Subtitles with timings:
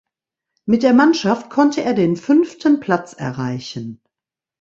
[0.65, 4.01] Mit der Mannschaft konnte er den fünften Platz erreichen.